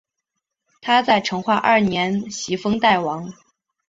[0.81, 3.31] 他在成化二年袭封代王。